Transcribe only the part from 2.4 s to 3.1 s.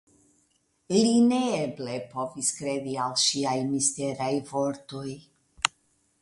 kredi